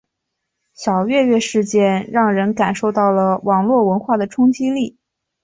[0.73, 4.97] 小月月事件让人感受到了网络文化的冲击力。